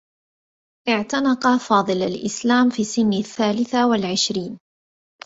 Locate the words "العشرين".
3.93-4.57